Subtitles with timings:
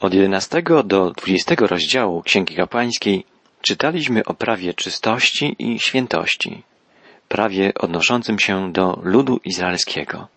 [0.00, 3.24] Od 11 do 20 rozdziału Księgi Kapłańskiej
[3.62, 6.62] czytaliśmy o prawie czystości i świętości,
[7.28, 10.28] prawie odnoszącym się do ludu izraelskiego.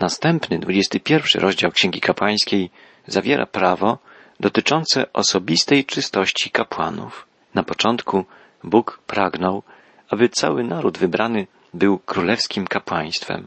[0.00, 2.70] Następny, 21 rozdział Księgi Kapłańskiej
[3.06, 3.98] zawiera prawo
[4.40, 7.26] dotyczące osobistej czystości kapłanów.
[7.54, 8.24] Na początku
[8.64, 9.62] Bóg pragnął,
[10.08, 13.46] aby cały naród wybrany był królewskim kapłaństwem,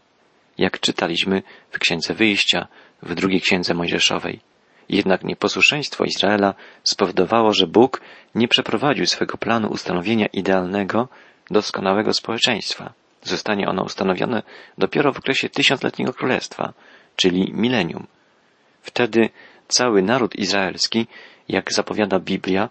[0.58, 2.68] jak czytaliśmy w Księdze Wyjścia,
[3.02, 4.49] w drugiej Księdze Mojżeszowej.
[4.90, 6.54] Jednak nieposłuszeństwo Izraela
[6.84, 8.02] spowodowało, że Bóg
[8.36, 11.08] nie przeprowadził swego planu ustanowienia idealnego,
[11.52, 12.94] doskonałego społeczeństwa.
[13.22, 14.44] Zostanie ono ustanowione
[14.78, 16.74] dopiero w okresie tysiącletniego królestwa,
[17.16, 18.08] czyli milenium.
[18.82, 19.30] Wtedy
[19.68, 21.08] cały naród izraelski,
[21.50, 22.70] jak zapowiada Biblia,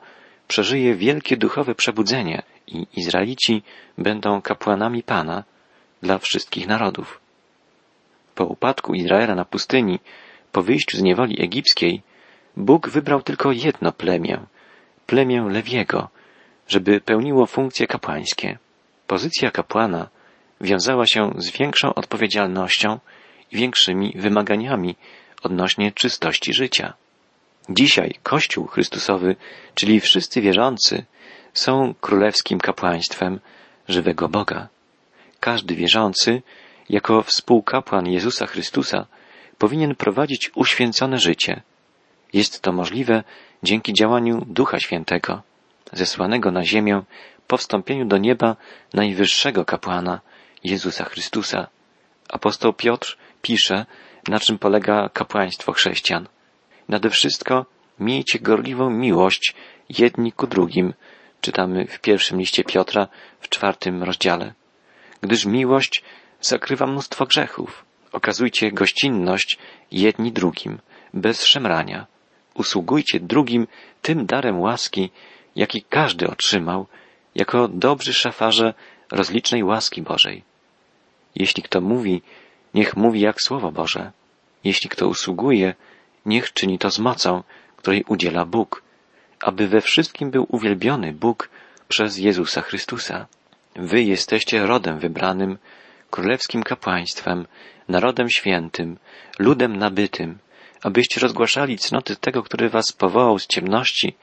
[0.48, 3.62] przeżyje wielkie duchowe przebudzenie i Izraelici
[3.98, 5.44] będą kapłanami Pana
[6.02, 7.20] dla wszystkich narodów.
[8.34, 10.00] Po upadku Izraela na pustyni,
[10.52, 12.02] po wyjściu z niewoli egipskiej,
[12.56, 14.40] Bóg wybrał tylko jedno plemię,
[15.06, 16.08] plemię Lewiego,
[16.68, 18.58] żeby pełniło funkcje kapłańskie.
[19.06, 20.08] Pozycja kapłana
[20.60, 22.98] wiązała się z większą odpowiedzialnością
[23.52, 24.96] i większymi wymaganiami
[25.42, 26.94] odnośnie czystości życia.
[27.70, 29.36] Dzisiaj Kościół Chrystusowy,
[29.74, 31.04] czyli wszyscy wierzący,
[31.54, 33.40] są królewskim kapłaństwem
[33.88, 34.68] żywego Boga.
[35.40, 36.42] Każdy wierzący,
[36.88, 39.06] jako współkapłan Jezusa Chrystusa,
[39.58, 41.62] powinien prowadzić uświęcone życie.
[42.32, 43.24] Jest to możliwe
[43.62, 45.42] dzięki działaniu Ducha Świętego,
[45.92, 47.02] zesłanego na ziemię
[47.46, 48.56] po wstąpieniu do nieba
[48.94, 50.20] najwyższego kapłana,
[50.64, 51.66] Jezusa Chrystusa.
[52.28, 53.86] Apostoł Piotr pisze,
[54.28, 56.28] na czym polega kapłaństwo chrześcijan.
[56.88, 57.66] Nade wszystko
[58.00, 59.54] miejcie gorliwą miłość
[59.88, 60.94] jedni ku drugim,
[61.40, 63.08] czytamy w pierwszym liście Piotra
[63.40, 64.54] w czwartym rozdziale.
[65.20, 66.02] Gdyż miłość
[66.40, 67.87] zakrywa mnóstwo grzechów.
[68.12, 69.58] Okazujcie gościnność
[69.92, 70.78] jedni drugim,
[71.14, 72.06] bez szemrania.
[72.54, 73.66] Usługujcie drugim
[74.02, 75.10] tym darem łaski,
[75.56, 76.86] jaki każdy otrzymał,
[77.34, 78.74] jako dobrzy szafarze
[79.12, 80.42] rozlicznej łaski Bożej.
[81.34, 82.22] Jeśli kto mówi,
[82.74, 84.12] niech mówi jak Słowo Boże.
[84.64, 85.74] Jeśli kto usługuje,
[86.26, 87.42] niech czyni to z mocą,
[87.76, 88.82] której udziela Bóg,
[89.40, 91.48] aby we wszystkim był uwielbiony Bóg
[91.88, 93.26] przez Jezusa Chrystusa.
[93.76, 95.58] Wy jesteście rodem wybranym,
[96.10, 97.46] królewskim kapłaństwem,
[97.88, 98.98] narodem świętym,
[99.38, 100.38] ludem nabytym,
[100.82, 104.16] abyście rozgłaszali cnoty tego, który was powołał z ciemności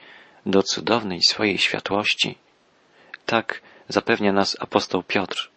[0.46, 2.38] do cudownej swojej światłości.
[3.26, 5.50] Tak zapewnia nas apostoł Piotr.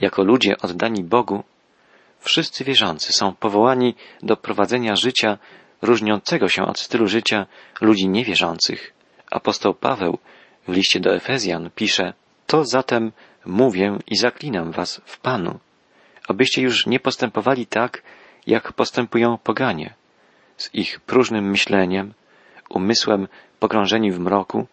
[0.00, 1.44] Jako ludzie oddani Bogu,
[2.20, 5.38] wszyscy wierzący są powołani do prowadzenia życia
[5.82, 7.46] różniącego się od stylu życia
[7.80, 8.94] ludzi niewierzących.
[9.30, 10.18] Apostoł Paweł
[10.68, 12.12] w liście do Efezjan pisze,
[12.46, 13.12] to zatem
[13.46, 15.58] mówię i zaklinam was w Panu,
[16.28, 18.02] abyście już nie postępowali tak,
[18.46, 19.94] jak postępują poganie,
[20.56, 22.14] z ich próżnym myśleniem,
[22.68, 23.28] umysłem
[23.58, 24.66] pogrążeni w mroku,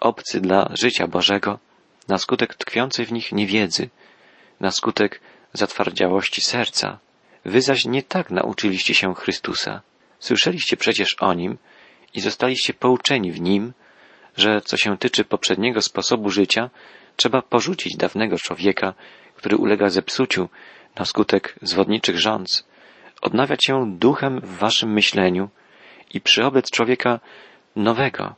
[0.00, 1.58] obcy dla życia Bożego,
[2.08, 3.88] na skutek tkwiącej w nich niewiedzy,
[4.60, 5.20] na skutek
[5.52, 6.98] zatwardziałości serca.
[7.44, 9.80] Wy zaś nie tak nauczyliście się Chrystusa.
[10.18, 11.58] Słyszeliście przecież o Nim
[12.14, 13.72] i zostaliście pouczeni w Nim,
[14.36, 16.70] że co się tyczy poprzedniego sposobu życia,
[17.16, 18.94] trzeba porzucić dawnego człowieka,
[19.36, 20.48] który ulega zepsuciu
[20.96, 22.66] na skutek zwodniczych rządz,
[23.22, 25.48] odnawiać się duchem w waszym myśleniu
[26.14, 27.20] i przyobec człowieka
[27.76, 28.34] nowego.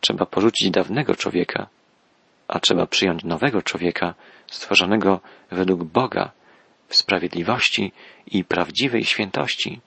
[0.00, 1.66] Trzeba porzucić dawnego człowieka,
[2.48, 4.14] a trzeba przyjąć nowego człowieka,
[4.46, 5.20] stworzonego
[5.50, 6.30] według Boga,
[6.88, 7.92] w sprawiedliwości
[8.26, 9.80] i prawdziwej świętości.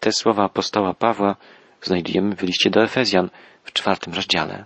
[0.00, 1.36] Te słowa apostoła Pawła
[1.82, 3.30] znajdujemy w liście do Efezjan
[3.64, 4.64] w czwartym rozdziale.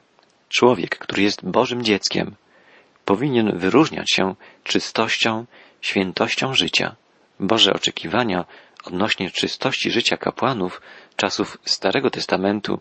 [0.48, 2.34] Człowiek, który jest Bożym dzieckiem,
[3.04, 4.34] powinien wyróżniać się
[4.64, 5.44] czystością,
[5.84, 6.96] świętością życia.
[7.40, 8.44] Boże oczekiwania
[8.84, 10.80] odnośnie czystości życia kapłanów
[11.16, 12.80] czasów Starego Testamentu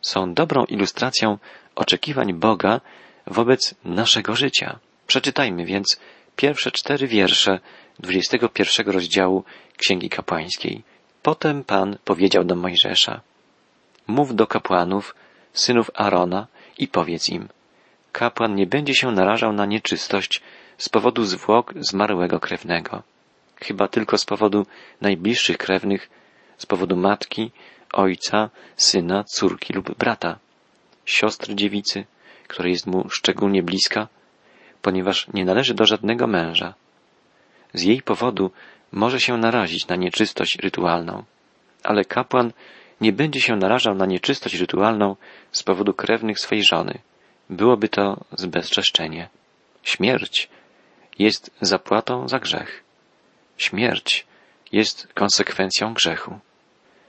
[0.00, 1.38] są dobrą ilustracją
[1.74, 2.80] oczekiwań Boga
[3.26, 4.78] wobec naszego życia.
[5.06, 6.00] Przeczytajmy więc
[6.36, 7.60] pierwsze cztery wiersze
[7.98, 9.44] 21 rozdziału
[9.76, 10.82] Księgi Kapłańskiej.
[11.22, 13.20] Potem Pan powiedział do Mojżesza,
[14.06, 15.14] mów do kapłanów,
[15.52, 16.46] synów Arona
[16.78, 17.48] i powiedz im,
[18.12, 20.42] kapłan nie będzie się narażał na nieczystość
[20.78, 23.02] z powodu zwłok zmarłego krewnego,
[23.56, 24.66] chyba tylko z powodu
[25.00, 26.10] najbliższych krewnych,
[26.58, 27.50] z powodu matki,
[27.92, 30.38] ojca, syna, córki lub brata,
[31.04, 32.04] siostry dziewicy,
[32.48, 34.08] która jest mu szczególnie bliska,
[34.82, 36.74] ponieważ nie należy do żadnego męża.
[37.74, 38.50] Z jej powodu
[38.92, 41.24] może się narazić na nieczystość rytualną,
[41.82, 42.52] ale kapłan
[43.00, 45.16] nie będzie się narażał na nieczystość rytualną
[45.52, 46.98] z powodu krewnych swej żony.
[47.50, 49.28] Byłoby to zbezczeszczenie.
[49.82, 50.48] Śmierć
[51.18, 52.84] jest zapłatą za grzech.
[53.56, 54.26] Śmierć
[54.72, 56.38] jest konsekwencją grzechu.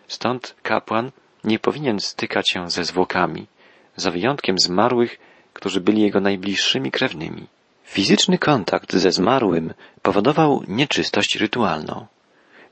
[0.07, 1.11] Stąd kapłan
[1.43, 3.47] nie powinien stykać się ze zwłokami,
[3.95, 5.17] za wyjątkiem zmarłych,
[5.53, 7.47] którzy byli jego najbliższymi krewnymi.
[7.83, 12.05] Fizyczny kontakt ze zmarłym powodował nieczystość rytualną.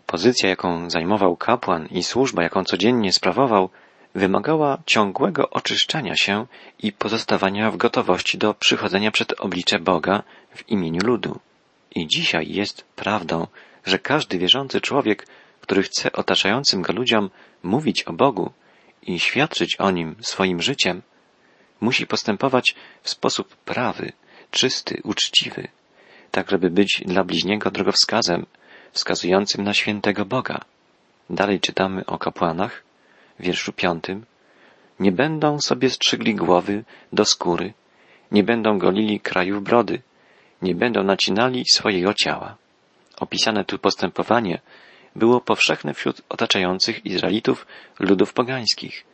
[0.05, 3.69] Pozycja, jaką zajmował kapłan i służba, jaką codziennie sprawował,
[4.15, 6.45] wymagała ciągłego oczyszczania się
[6.79, 10.23] i pozostawania w gotowości do przychodzenia przed oblicze Boga
[10.55, 11.39] w imieniu ludu.
[11.95, 13.47] I dzisiaj jest prawdą,
[13.85, 15.27] że każdy wierzący człowiek,
[15.61, 17.29] który chce otaczającym go ludziom
[17.63, 18.51] mówić o Bogu
[19.01, 21.01] i świadczyć o nim swoim życiem,
[21.81, 24.11] musi postępować w sposób prawy,
[24.51, 25.67] czysty, uczciwy,
[26.31, 28.45] tak żeby być dla bliźniego drogowskazem,
[28.91, 30.59] wskazującym na świętego Boga.
[31.29, 32.83] Dalej czytamy o kapłanach,
[33.39, 34.25] wierszu piątym.
[34.99, 36.83] Nie będą sobie strzygli głowy
[37.13, 37.73] do skóry,
[38.31, 40.01] nie będą golili krajów brody,
[40.61, 42.55] nie będą nacinali swojego ciała.
[43.17, 44.61] Opisane tu postępowanie
[45.15, 47.67] było powszechne wśród otaczających Izraelitów
[47.99, 49.05] ludów pogańskich.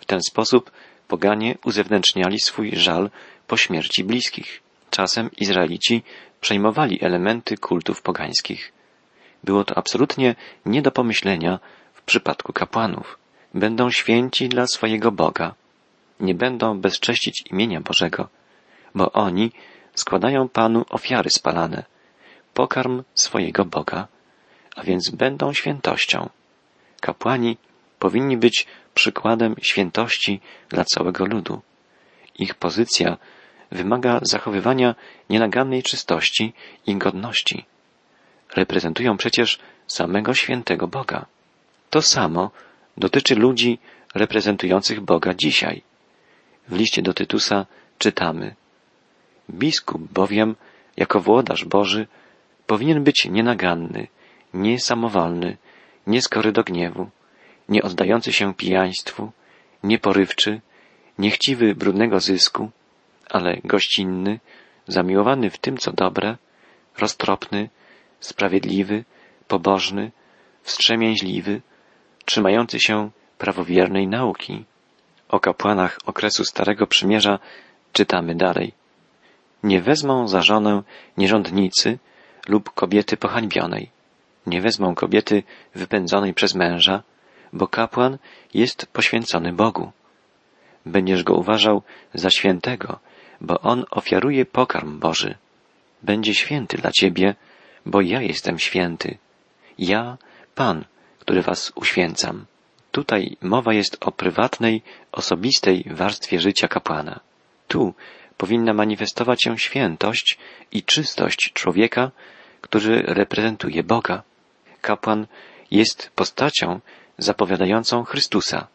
[0.00, 0.70] W ten sposób
[1.08, 3.10] poganie uzewnętrzniali swój żal
[3.46, 4.60] po śmierci bliskich.
[4.90, 6.02] Czasem Izraelici
[6.40, 8.72] przejmowali elementy kultów pogańskich.
[9.44, 10.34] Było to absolutnie
[10.66, 11.58] nie do pomyślenia
[11.94, 13.19] w przypadku kapłanów.
[13.54, 15.54] Będą święci dla swojego Boga.
[16.20, 18.28] Nie będą bezcześcić imienia Bożego,
[18.94, 19.52] bo oni
[19.94, 21.84] składają Panu ofiary spalane,
[22.54, 24.08] pokarm swojego Boga,
[24.76, 26.28] a więc będą świętością.
[27.00, 27.56] Kapłani
[27.98, 31.60] powinni być przykładem świętości dla całego ludu.
[32.38, 33.16] Ich pozycja
[33.72, 34.94] wymaga zachowywania
[35.30, 36.52] nienagannej czystości
[36.86, 37.64] i godności.
[38.54, 41.26] Reprezentują przecież samego świętego Boga.
[41.90, 42.50] To samo
[43.00, 43.78] dotyczy ludzi
[44.14, 45.82] reprezentujących Boga dzisiaj.
[46.68, 47.66] W liście do Tytusa
[47.98, 48.54] czytamy
[49.50, 50.56] Biskup bowiem,
[50.96, 52.06] jako włodarz Boży,
[52.66, 54.08] powinien być nienaganny,
[54.54, 55.56] niesamowalny,
[56.06, 57.10] nieskory do gniewu,
[57.68, 59.32] nie oddający się pijaństwu,
[59.84, 60.60] nieporywczy,
[61.18, 62.70] niechciwy brudnego zysku,
[63.30, 64.40] ale gościnny,
[64.88, 66.36] zamiłowany w tym, co dobre,
[66.98, 67.68] roztropny,
[68.20, 69.04] sprawiedliwy,
[69.48, 70.12] pobożny,
[70.62, 71.62] wstrzemięźliwy,
[72.30, 74.64] trzymający się prawowiernej nauki.
[75.28, 77.38] O kapłanach okresu Starego Przymierza
[77.92, 78.72] czytamy dalej.
[79.62, 80.82] Nie wezmą za żonę
[81.16, 81.98] nierządnicy
[82.48, 83.90] lub kobiety pohańbionej.
[84.46, 85.42] Nie wezmą kobiety
[85.74, 87.02] wypędzonej przez męża,
[87.52, 88.18] bo kapłan
[88.54, 89.92] jest poświęcony Bogu.
[90.86, 91.82] Będziesz go uważał
[92.14, 92.98] za świętego,
[93.40, 95.34] bo on ofiaruje pokarm Boży.
[96.02, 97.34] Będzie święty dla ciebie,
[97.86, 99.18] bo ja jestem święty.
[99.78, 100.18] Ja,
[100.54, 100.84] Pan,
[101.20, 102.46] który was uświęcam.
[102.92, 104.82] Tutaj mowa jest o prywatnej,
[105.12, 107.20] osobistej warstwie życia kapłana.
[107.68, 107.94] Tu
[108.36, 110.38] powinna manifestować się świętość
[110.72, 112.10] i czystość człowieka,
[112.60, 114.22] który reprezentuje Boga.
[114.80, 115.26] Kapłan
[115.70, 116.80] jest postacią
[117.18, 118.66] zapowiadającą Chrystusa.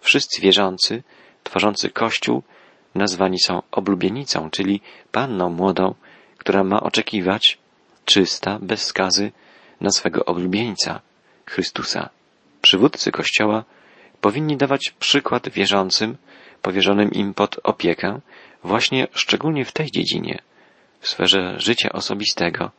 [0.00, 1.02] Wszyscy wierzący,
[1.44, 2.42] tworzący Kościół,
[2.94, 4.80] nazwani są oblubienicą, czyli
[5.12, 5.94] panną młodą,
[6.38, 7.58] która ma oczekiwać,
[8.04, 9.32] czysta, bez skazy,
[9.80, 11.00] na swego oblubieńca,
[11.50, 12.08] Chrystusa.
[12.62, 13.64] Przywódcy Kościoła
[14.20, 16.16] powinni dawać przykład wierzącym,
[16.62, 18.20] powierzonym im pod opiekę,
[18.64, 20.42] właśnie szczególnie w tej dziedzinie,
[21.00, 22.70] w sferze życia osobistego,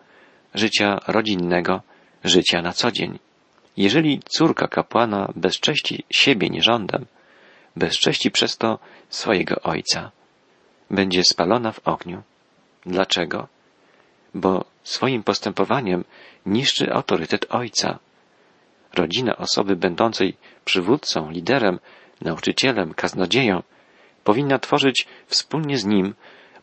[0.53, 1.81] życia rodzinnego,
[2.23, 3.19] życia na co dzień.
[3.77, 7.05] Jeżeli córka kapłana bezcześci siebie nierządem,
[7.75, 8.79] bezcześci przez to
[9.09, 10.11] swojego ojca,
[10.89, 12.23] będzie spalona w ogniu.
[12.85, 13.47] Dlaczego?
[14.33, 16.03] Bo swoim postępowaniem
[16.45, 17.99] niszczy autorytet ojca.
[18.93, 21.79] Rodzina osoby będącej przywódcą, liderem,
[22.21, 23.63] nauczycielem, kaznodzieją
[24.23, 26.13] powinna tworzyć wspólnie z nim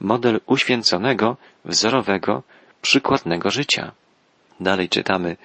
[0.01, 2.43] model uświęconego, wzorowego,
[2.83, 3.93] przykładnego życia.
[4.61, 5.37] Dalej czytamy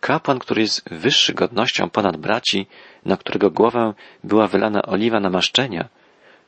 [0.00, 2.66] Kapłan, który jest wyższy godnością ponad braci,
[3.04, 3.94] na którego głowę
[4.24, 5.88] była wylana oliwa namaszczenia,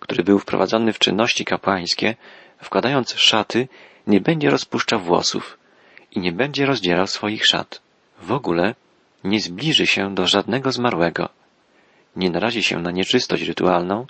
[0.01, 2.17] który był wprowadzony w czynności kapłańskie,
[2.59, 3.69] wkładając szaty,
[4.07, 5.59] nie będzie rozpuszczał włosów
[6.13, 7.83] i nie będzie rozdzierał swoich szat.
[8.23, 8.75] W ogóle
[9.25, 11.29] nie zbliży się do żadnego zmarłego,
[12.17, 14.07] nie narazi się na nieczystość rytualną,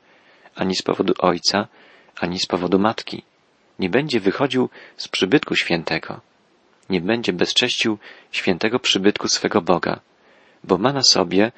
[0.54, 1.68] ani z powodu ojca,
[2.16, 3.22] ani z powodu matki.
[3.78, 6.20] Nie będzie wychodził z przybytku świętego
[6.90, 7.98] nie będzie bezcześcił
[8.32, 10.00] świętego przybytku swego Boga,
[10.64, 11.52] bo ma na sobie,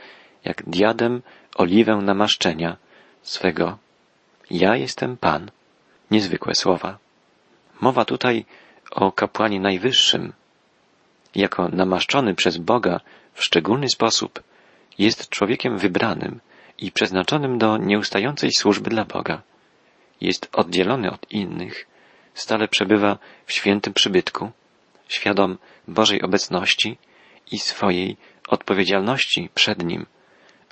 [0.45, 1.23] jak diadem,
[1.55, 2.77] oliwę namaszczenia
[3.23, 3.79] swego.
[4.51, 5.51] Ja jestem Pan.
[6.11, 6.99] Niezwykłe słowa.
[7.81, 8.45] Mowa tutaj
[8.91, 10.33] o kapłanie najwyższym.
[11.35, 13.01] Jako namaszczony przez Boga
[13.35, 14.43] w szczególny sposób
[14.99, 16.41] jest człowiekiem wybranym
[16.79, 19.43] i przeznaczonym do nieustającej służby dla Boga.
[20.21, 21.87] Jest oddzielony od innych,
[22.35, 24.51] stale przebywa w świętym przybytku,
[25.09, 25.59] świadom
[25.89, 26.99] Bożej obecności
[27.51, 28.17] i swojej
[28.49, 30.07] odpowiedzialności przed Nim,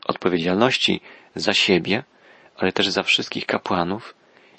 [0.07, 1.01] odpowiedzialności
[1.35, 2.05] za siebie,
[2.57, 4.15] ale też za wszystkich kapłanów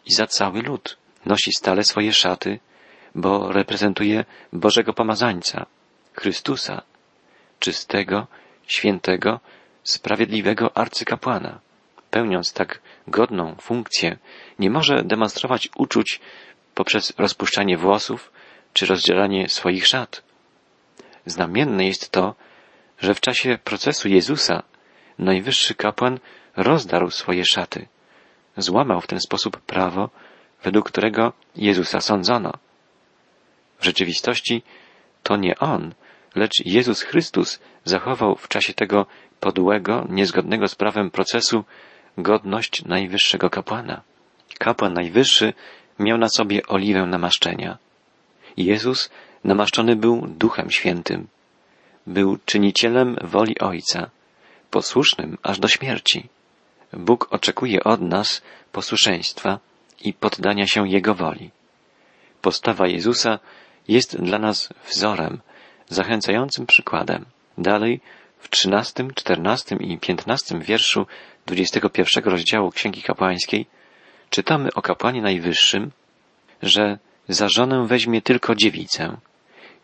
[0.06, 0.98] i za cały lud.
[1.26, 2.60] Nosi stale swoje szaty,
[3.16, 5.66] bo reprezentuje Bożego Pomazańca,
[6.14, 6.82] Chrystusa,
[7.62, 8.28] czystego,
[8.68, 9.40] świętego,
[9.84, 11.60] sprawiedliwego arcykapłana.
[12.12, 14.18] Pełniąc tak godną funkcję,
[14.60, 16.20] nie może demonstrować uczuć
[16.76, 18.32] poprzez rozpuszczanie włosów
[18.74, 20.24] czy rozdzielanie swoich szat.
[21.26, 22.36] Znamienne jest to,
[23.00, 24.64] że w czasie procesu Jezusa
[25.20, 26.20] najwyższy kapłan
[26.56, 27.88] rozdarł swoje szaty.
[28.58, 30.10] Złamał w ten sposób prawo,
[30.64, 32.54] według którego Jezusa sądzono.
[33.80, 34.64] W rzeczywistości
[35.24, 35.94] to nie on,
[36.36, 39.06] lecz Jezus Chrystus zachował w czasie tego
[39.40, 41.64] podłego, niezgodnego z prawem procesu
[42.18, 44.02] godność najwyższego kapłana.
[44.60, 45.54] Kapłan najwyższy
[46.00, 47.78] miał na sobie oliwę namaszczenia.
[48.58, 49.10] Jezus
[49.44, 51.28] namaszczony był Duchem Świętym.
[52.08, 54.10] Był czynicielem woli Ojca,
[54.72, 56.30] posłusznym aż do śmierci.
[56.94, 59.60] Bóg oczekuje od nas posłuszeństwa
[60.02, 61.50] i poddania się Jego woli.
[62.42, 63.40] Postawa Jezusa
[63.88, 65.40] jest dla nas wzorem,
[65.94, 67.26] zachęcającym przykładem.
[67.58, 68.02] Dalej,
[68.40, 71.06] w trzynastym, czternastym i piętnastym wierszu
[71.46, 73.66] dwudziestego pierwszego rozdziału Księgi Kapłańskiej
[74.30, 75.92] czytamy o kapłanie najwyższym,
[76.62, 79.18] że za żonę weźmie tylko dziewicę.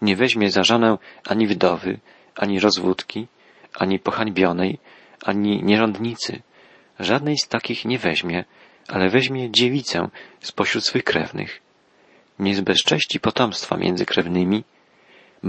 [0.02, 2.00] Nie weźmie za żonę ani wdowy,
[2.36, 3.28] ani rozwódki,
[3.76, 4.80] ani pohańbionej,
[5.24, 6.42] ani nierządnicy.
[7.00, 8.46] Żadnej z takich nie weźmie,
[8.88, 10.10] ale weźmie dziewicę
[10.40, 11.62] spośród swych krewnych.
[12.40, 14.64] Nie zbezcześci potomstwa między krewnymi,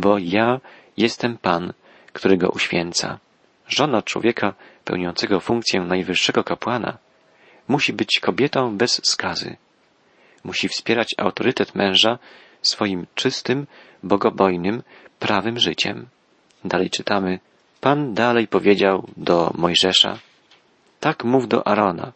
[0.01, 0.61] bo ja
[0.97, 1.73] jestem Pan,
[2.13, 3.19] który go uświęca.
[3.69, 6.99] Żona człowieka pełniącego funkcję najwyższego kapłana
[7.69, 9.57] musi być kobietą bez skazy.
[10.45, 12.19] Musi wspierać autorytet męża
[12.63, 13.67] swoim czystym,
[14.03, 14.83] bogobojnym,
[15.19, 16.07] prawym życiem.
[16.65, 17.39] Dalej czytamy.
[17.81, 20.19] Pan dalej powiedział do Mojżesza,
[21.01, 22.13] tak mów do Arona.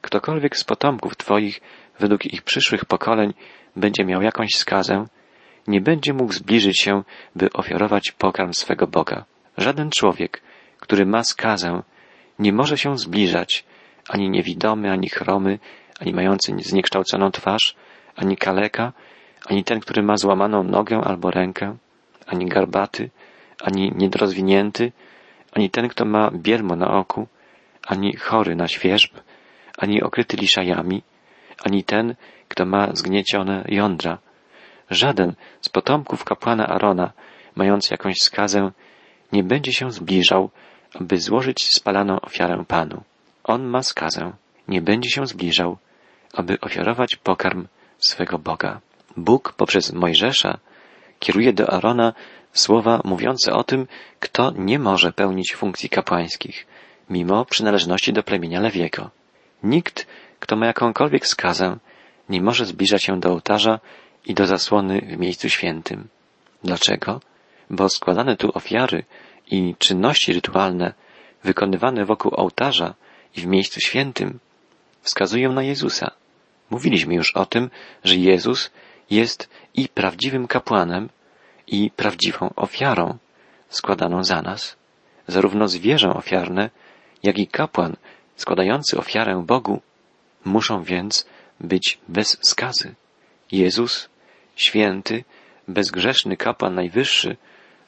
[0.00, 1.60] Ktokolwiek z potomków Twoich,
[2.00, 3.34] według ich przyszłych pokoleń,
[3.76, 5.06] będzie miał jakąś skazę,
[5.68, 7.02] nie będzie mógł zbliżyć się,
[7.36, 9.24] by ofiarować pokarm swego Boga.
[9.58, 10.42] Żaden człowiek,
[10.80, 11.82] który ma skazę,
[12.38, 13.64] nie może się zbliżać,
[14.08, 15.58] ani niewidomy, ani chromy,
[16.00, 17.76] ani mający zniekształconą twarz,
[18.16, 18.92] ani kaleka,
[19.46, 21.76] ani ten, który ma złamaną nogę albo rękę,
[22.26, 23.10] ani garbaty,
[23.60, 24.92] ani niedorozwinięty,
[25.52, 27.26] ani ten, kto ma bielmo na oku,
[27.86, 29.14] ani chory na świerzb,
[29.78, 31.02] ani okryty liszajami,
[31.64, 32.14] ani ten,
[32.48, 34.18] kto ma zgniecione jądra.
[34.90, 37.12] Żaden z potomków kapłana Arona,
[37.56, 38.70] mający jakąś skazę,
[39.32, 40.50] nie będzie się zbliżał,
[40.94, 43.02] aby złożyć spalaną ofiarę Panu.
[43.44, 44.32] On ma skazę,
[44.68, 45.78] nie będzie się zbliżał,
[46.34, 47.66] aby ofiarować pokarm
[47.98, 48.80] swego Boga.
[49.16, 50.58] Bóg poprzez Mojżesza
[51.18, 52.12] kieruje do Arona
[52.52, 53.86] słowa mówiące o tym,
[54.20, 56.66] kto nie może pełnić funkcji kapłańskich,
[57.10, 59.10] mimo przynależności do plemienia Lewiego.
[59.62, 60.06] Nikt,
[60.40, 61.76] kto ma jakąkolwiek skazę,
[62.28, 63.80] nie może zbliżać się do ołtarza
[64.26, 66.08] i do zasłony w miejscu świętym.
[66.64, 67.20] Dlaczego?
[67.70, 69.04] Bo składane tu ofiary
[69.50, 70.94] i czynności rytualne
[71.44, 72.94] wykonywane wokół ołtarza
[73.36, 74.38] i w miejscu świętym
[75.02, 76.10] wskazują na Jezusa.
[76.70, 77.70] Mówiliśmy już o tym,
[78.04, 78.70] że Jezus
[79.10, 81.08] jest i prawdziwym kapłanem,
[81.66, 83.18] i prawdziwą ofiarą
[83.68, 84.76] składaną za nas.
[85.26, 86.70] Zarówno zwierzę ofiarne,
[87.22, 87.96] jak i kapłan
[88.36, 89.80] składający ofiarę Bogu
[90.44, 91.26] muszą więc
[91.60, 92.94] być bez skazy.
[93.52, 94.08] Jezus,
[94.56, 95.24] święty,
[95.68, 97.36] bezgrzeszny kapłan najwyższy,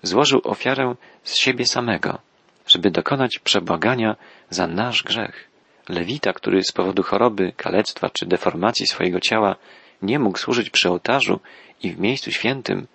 [0.02, 0.94] złożył ofiarę
[1.24, 2.18] z siebie samego,
[2.66, 4.16] żeby dokonać przebłagania
[4.50, 5.48] za nasz grzech.
[5.88, 9.56] Lewita, który z powodu choroby, kalectwa czy deformacji swojego ciała
[10.02, 11.40] nie mógł służyć przy ołtarzu
[11.82, 12.86] i w miejscu świętym,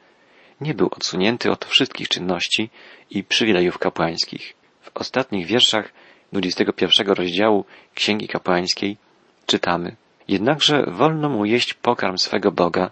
[0.62, 2.70] nie był odsunięty od wszystkich czynności
[3.10, 4.54] i przywilejów kapłańskich.
[4.82, 5.94] W ostatnich wierszach
[6.32, 7.66] 21 rozdziału
[7.96, 8.98] Księgi Kapłańskiej
[9.46, 9.96] czytamy
[10.28, 12.92] Jednakże wolno mu jeść pokarm swego Boga,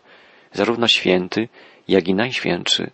[0.54, 1.48] zarówno święty,
[1.88, 2.92] jak i najświętszy.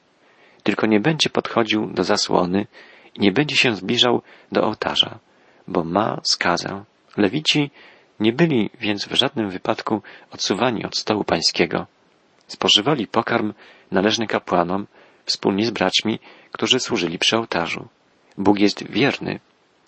[0.63, 2.67] Tylko nie będzie podchodził do zasłony
[3.15, 4.21] i nie będzie się zbliżał
[4.51, 5.19] do ołtarza,
[5.67, 6.83] bo ma skazę.
[7.17, 7.71] Lewici
[8.19, 11.87] nie byli więc w żadnym wypadku odsuwani od stołu pańskiego.
[12.47, 13.53] Spożywali pokarm
[13.91, 14.87] należny kapłanom
[15.25, 16.19] wspólnie z braćmi,
[16.51, 17.87] którzy służyli przy ołtarzu.
[18.37, 19.39] Bóg jest wierny,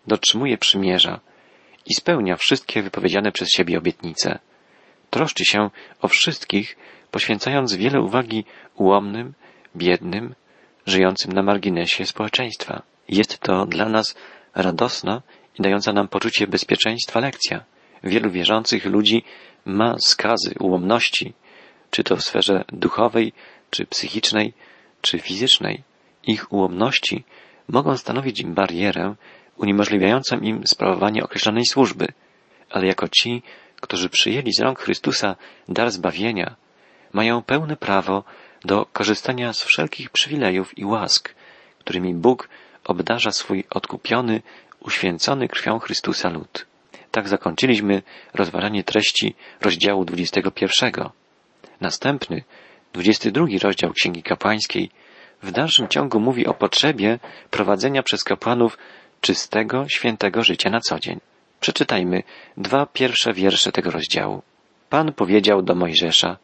[0.07, 1.19] dotrzymuje przymierza
[1.85, 4.39] i spełnia wszystkie wypowiedziane przez siebie obietnice.
[5.09, 5.69] Troszczy się
[6.01, 6.77] o wszystkich,
[7.11, 9.33] poświęcając wiele uwagi ułomnym,
[9.75, 10.35] biednym,
[10.85, 12.81] żyjącym na marginesie społeczeństwa.
[13.09, 14.15] Jest to dla nas
[14.55, 15.21] radosna
[15.59, 17.63] i dająca nam poczucie bezpieczeństwa lekcja.
[18.03, 19.23] Wielu wierzących ludzi
[19.65, 21.33] ma skazy ułomności,
[21.91, 23.33] czy to w sferze duchowej,
[23.69, 24.53] czy psychicznej,
[25.01, 25.83] czy fizycznej.
[26.23, 27.23] Ich ułomności
[27.67, 29.15] mogą stanowić barierę
[29.57, 32.07] uniemożliwiającą im sprawowanie określonej służby,
[32.69, 33.41] ale jako ci,
[33.81, 35.35] którzy przyjęli z rąk Chrystusa
[35.69, 36.55] dar zbawienia,
[37.13, 38.23] mają pełne prawo
[38.65, 41.35] do korzystania z wszelkich przywilejów i łask,
[41.79, 42.49] którymi Bóg
[42.83, 44.41] obdarza swój odkupiony,
[44.79, 46.65] uświęcony krwią Chrystusa lud.
[47.11, 48.01] Tak zakończyliśmy
[48.33, 50.91] rozważanie treści rozdziału 21.
[51.81, 52.43] Następny,
[52.93, 54.89] 22 rozdział Księgi Kapłańskiej
[55.43, 58.77] w dalszym ciągu mówi o potrzebie prowadzenia przez kapłanów
[59.21, 61.19] czystego, świętego życia na co dzień.
[61.59, 62.23] Przeczytajmy
[62.57, 64.41] dwa pierwsze wiersze tego rozdziału.
[64.89, 66.37] Pan powiedział do Mojżesza,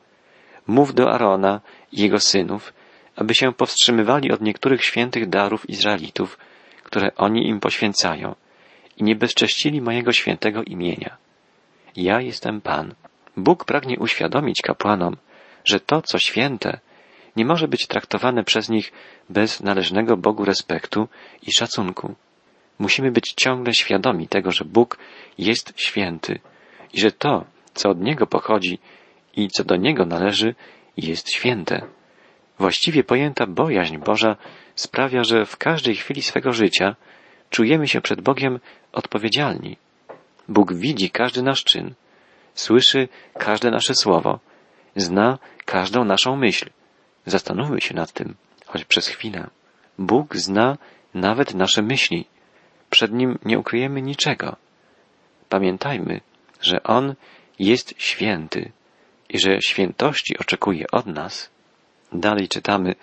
[0.67, 2.73] mów do Arona i jego synów,
[3.15, 6.37] aby się powstrzymywali od niektórych świętych darów Izraelitów,
[6.83, 8.35] które oni im poświęcają
[8.97, 11.17] i nie bezcześcili mojego świętego imienia.
[11.95, 12.93] Ja jestem Pan.
[13.37, 15.17] Bóg pragnie uświadomić kapłanom,
[15.65, 16.79] że to, co święte,
[17.35, 18.91] nie może być traktowane przez nich
[19.29, 21.07] bez należnego Bogu respektu
[21.41, 22.15] i szacunku.
[22.79, 24.97] Musimy być ciągle świadomi tego, że Bóg
[25.37, 26.39] jest święty
[26.93, 28.79] i że to, co od Niego pochodzi
[29.35, 30.55] i co do Niego należy,
[30.97, 31.81] jest święte.
[32.59, 34.35] Właściwie pojęta bojaźń Boża
[34.75, 36.95] sprawia, że w każdej chwili swego życia
[37.49, 38.59] czujemy się przed Bogiem
[38.91, 39.77] odpowiedzialni.
[40.47, 41.93] Bóg widzi każdy nasz czyn,
[42.53, 44.39] słyszy każde nasze słowo,
[44.95, 46.69] zna każdą naszą myśl.
[47.25, 49.49] Zastanówmy się nad tym, choć przez chwilę.
[49.97, 50.77] Bóg zna
[51.13, 52.25] nawet nasze myśli.
[52.89, 54.55] Przed Nim nie ukryjemy niczego.
[55.49, 56.21] Pamiętajmy,
[56.61, 57.15] że On
[57.59, 58.71] jest święty
[59.29, 61.49] i że świętości oczekuje od nas.
[62.13, 62.95] Dalej czytamy,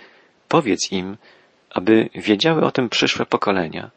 [0.48, 1.16] powiedz im,
[1.70, 3.90] aby wiedziały o tym przyszłe pokolenia.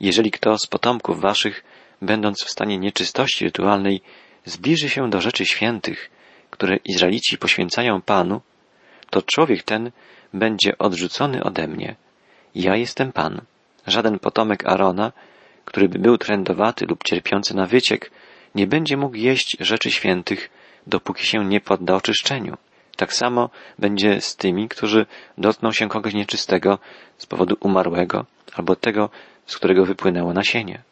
[0.00, 1.64] Jeżeli kto z potomków waszych,
[2.02, 4.00] będąc w stanie nieczystości rytualnej,
[4.44, 6.10] zbliży się do rzeczy świętych,
[6.50, 8.40] które Izraelici poświęcają Panu,
[9.10, 9.90] to człowiek ten
[10.34, 11.96] będzie odrzucony ode mnie.
[12.54, 13.40] Ja jestem Pan.
[13.86, 15.12] Żaden potomek Arona,
[15.64, 18.10] który by był trędowaty lub cierpiący na wyciek,
[18.54, 20.50] nie będzie mógł jeść rzeczy świętych,
[20.86, 22.56] dopóki się nie podda oczyszczeniu.
[22.96, 25.06] Tak samo będzie z tymi, którzy
[25.38, 26.78] dotkną się kogoś nieczystego
[27.18, 29.10] z powodu umarłego albo tego,
[29.46, 30.82] z którego wypłynęło nasienie.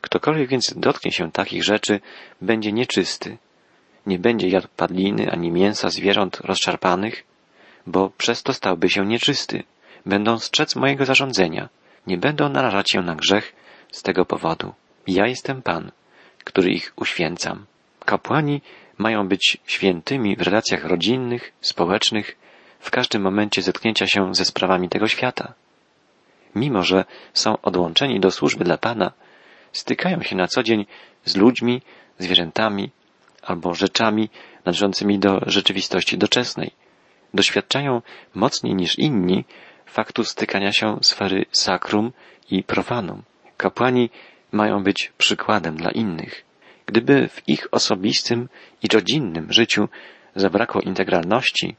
[0.00, 2.00] Ktokolwiek więc dotknie się takich rzeczy,
[2.40, 3.38] będzie nieczysty.
[4.06, 7.24] Nie będzie jadł padliny ani mięsa zwierząt rozszarpanych,
[7.86, 9.62] bo przez to stałby się nieczysty.
[10.06, 11.68] Będą strzec mojego zarządzenia.
[12.06, 13.54] Nie będą narażać się na grzech
[13.92, 14.74] z tego powodu.
[15.06, 15.90] Ja jestem Pan,
[16.44, 17.66] który ich uświęcam.
[18.04, 18.60] Kapłani
[18.98, 22.36] mają być świętymi w relacjach rodzinnych, społecznych,
[22.80, 25.54] w każdym momencie zetknięcia się ze sprawami tego świata.
[26.54, 27.04] Mimo, że
[27.34, 29.12] są odłączeni do służby dla Pana,
[29.72, 30.86] stykają się na co dzień
[31.24, 31.82] z ludźmi,
[32.18, 32.90] zwierzętami
[33.42, 34.28] albo rzeczami
[34.64, 36.70] należącymi do rzeczywistości doczesnej.
[37.34, 38.02] Doświadczają
[38.34, 39.44] mocniej niż inni
[39.86, 42.12] faktu stykania się sfery sakrum
[42.50, 43.22] i profanum.
[43.56, 44.10] Kapłani
[44.52, 46.45] mają być przykładem dla innych.
[46.86, 48.48] Gdyby w ich osobistym
[48.82, 49.88] i rodzinnym życiu
[50.36, 51.76] zabrakło integralności,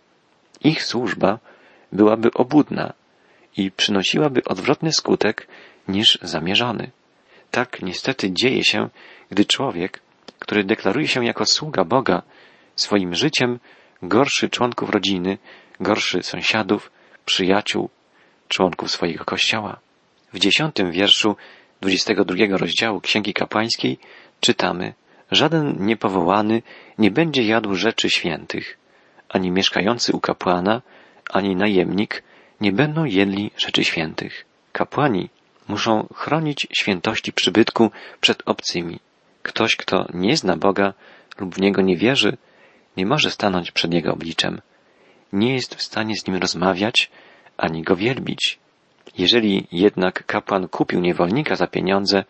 [0.63, 1.39] ich służba
[1.91, 2.93] byłaby obłudna
[3.57, 5.47] i przynosiłaby odwrotny skutek
[5.87, 6.91] niż zamierzony.
[7.51, 8.89] Tak niestety dzieje się,
[9.29, 9.99] gdy człowiek,
[10.39, 12.21] który deklaruje się jako sługa Boga,
[12.75, 13.59] swoim życiem
[14.03, 15.37] gorszy członków rodziny,
[15.79, 16.91] gorszy sąsiadów,
[17.25, 17.89] przyjaciół,
[18.47, 19.79] członków swojego kościoła.
[20.33, 21.35] W dziesiątym wierszu
[21.81, 23.99] 22 rozdziału Księgi Kapłańskiej
[24.39, 24.93] czytamy
[25.31, 26.61] Żaden niepowołany
[26.97, 28.77] nie będzie jadł rzeczy świętych,
[29.29, 30.81] ani mieszkający u kapłana,
[31.29, 32.23] ani najemnik
[32.61, 34.45] nie będą jedli rzeczy świętych.
[34.71, 35.29] Kapłani
[35.67, 38.99] muszą chronić świętości przybytku przed obcymi.
[39.43, 40.93] Ktoś, kto nie zna Boga
[41.39, 42.37] lub w Niego nie wierzy,
[42.97, 44.61] nie może stanąć przed Jego obliczem.
[45.33, 47.11] Nie jest w stanie z Nim rozmawiać,
[47.57, 48.59] ani Go wielbić.
[49.17, 52.23] Jeżeli jednak kapłan kupił niewolnika za pieniądze,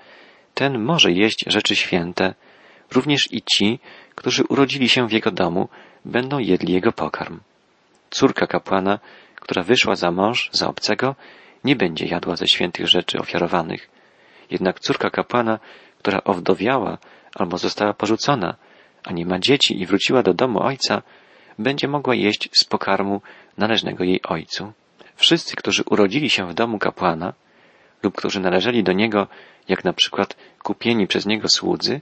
[0.58, 2.34] ten może jeść rzeczy święte,
[2.92, 3.80] również i ci,
[4.16, 5.70] którzy urodzili się w jego domu,
[6.06, 7.40] będą jedli jego pokarm.
[8.10, 9.00] Córka kapłana,
[9.36, 11.16] która wyszła za mąż, za obcego,
[11.64, 13.90] nie będzie jadła ze świętych rzeczy ofiarowanych.
[14.52, 15.60] Jednak córka kapłana,
[16.00, 16.98] która owdowiała
[17.36, 18.56] albo została porzucona,
[19.04, 21.02] a nie ma dzieci i wróciła do domu ojca,
[21.60, 23.22] będzie mogła jeść z pokarmu
[23.58, 24.74] należnego jej ojcu.
[25.16, 27.34] Wszyscy, którzy urodzili się w domu kapłana
[28.04, 29.28] lub którzy należeli do niego,
[29.68, 32.02] jak na przykład kupieni przez niego słudzy,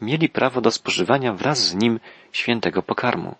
[0.00, 2.00] mieli prawo do spożywania wraz z nim
[2.32, 3.34] świętego pokarmu.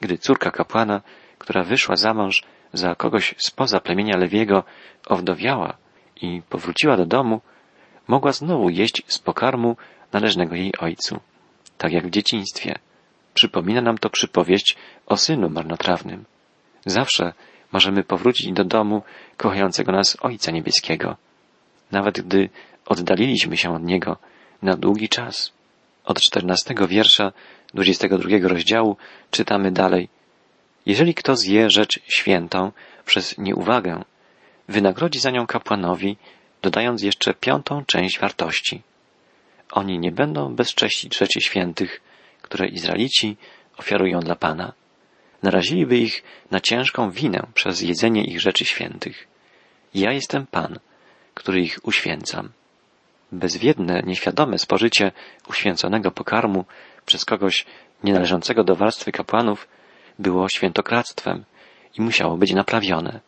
[0.00, 1.00] Gdy córka kapłana,
[1.38, 4.64] która wyszła za mąż za kogoś spoza plemienia Lewiego,
[5.06, 5.76] owdowiała
[6.22, 7.40] i powróciła do domu,
[8.08, 9.76] mogła znowu jeść z pokarmu
[10.12, 11.20] należnego jej ojcu,
[11.78, 12.78] tak jak w dzieciństwie.
[13.34, 16.24] Przypomina nam to przypowieść o synu marnotrawnym.
[16.86, 17.32] Zawsze
[17.72, 19.02] możemy powrócić do domu
[19.36, 21.16] kochającego nas Ojca Niebieskiego.
[21.92, 22.48] Nawet gdy
[22.86, 24.16] oddaliliśmy się od Niego
[24.62, 25.52] na długi czas.
[26.04, 27.32] Od czternastego wiersza
[27.74, 28.96] dwudziestego drugiego rozdziału
[29.30, 30.08] czytamy dalej.
[30.86, 32.72] Jeżeli kto zje rzecz świętą
[33.06, 34.04] przez nieuwagę,
[34.68, 36.16] wynagrodzi za nią kapłanowi,
[36.62, 38.82] dodając jeszcze piątą część wartości.
[39.72, 42.00] Oni nie będą bezcześcić rzeczy świętych,
[42.42, 43.36] które Izraelici
[43.78, 44.72] ofiarują dla Pana.
[45.42, 49.28] Naraziliby ich na ciężką winę przez jedzenie ich rzeczy świętych.
[49.94, 50.78] Ja jestem Pan,
[51.34, 52.48] który ich uświęcam.
[53.32, 55.12] Bezwiedne, nieświadome spożycie
[55.48, 56.64] uświęconego pokarmu
[57.06, 57.66] przez kogoś
[58.04, 59.68] nienależącego do warstwy kapłanów
[60.18, 61.44] było świętokradztwem
[61.98, 63.20] i musiało być naprawione.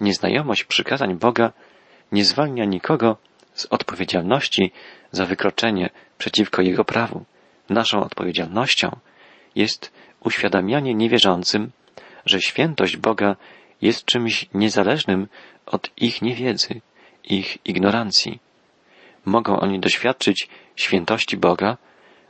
[0.00, 1.52] Nieznajomość przykazań Boga
[2.12, 3.16] nie zwalnia nikogo
[3.54, 4.72] z odpowiedzialności
[5.12, 7.24] za wykroczenie przeciwko Jego prawu.
[7.70, 8.96] Naszą odpowiedzialnością
[9.54, 9.92] jest
[10.24, 11.70] uświadamianie niewierzącym,
[12.26, 13.36] że świętość Boga
[13.82, 15.28] jest czymś niezależnym
[15.66, 16.80] od ich niewiedzy,
[17.24, 18.40] ich ignorancji.
[19.24, 21.76] Mogą oni doświadczyć świętości Boga,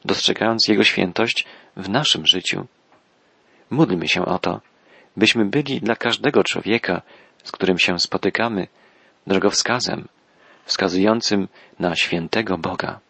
[0.04, 1.44] dostrzegając Jego świętość
[1.76, 2.66] w naszym życiu.
[3.70, 4.60] Módlmy się o to,
[5.16, 7.02] byśmy byli dla każdego człowieka,
[7.44, 8.66] z którym się spotykamy,
[9.26, 10.08] drogowskazem,
[10.64, 13.00] wskazującym na świętego Boga.